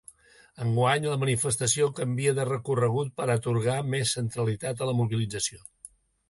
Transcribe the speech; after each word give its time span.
Enguany, 0.63 1.03
la 1.09 1.17
manifestació 1.23 1.89
canvia 1.99 2.33
de 2.39 2.45
recorregut 2.49 3.13
per 3.21 3.27
atorgar 3.35 3.77
més 3.95 4.15
centralitat 4.19 4.83
a 4.83 4.89
la 4.93 4.97
mobilització. 5.03 5.63